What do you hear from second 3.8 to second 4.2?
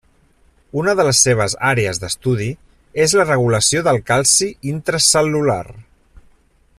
del